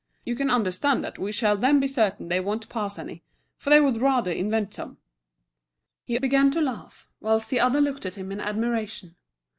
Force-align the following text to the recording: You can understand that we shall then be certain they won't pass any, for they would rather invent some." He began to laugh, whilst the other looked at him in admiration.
You 0.25 0.35
can 0.35 0.49
understand 0.49 1.03
that 1.03 1.19
we 1.19 1.31
shall 1.31 1.55
then 1.55 1.79
be 1.79 1.87
certain 1.87 2.27
they 2.27 2.39
won't 2.39 2.67
pass 2.69 2.97
any, 2.97 3.21
for 3.55 3.69
they 3.69 3.79
would 3.79 4.01
rather 4.01 4.31
invent 4.31 4.73
some." 4.73 4.97
He 6.05 6.17
began 6.17 6.49
to 6.53 6.59
laugh, 6.59 7.07
whilst 7.19 7.51
the 7.51 7.59
other 7.59 7.79
looked 7.81 8.07
at 8.07 8.15
him 8.15 8.31
in 8.31 8.41
admiration. 8.41 9.15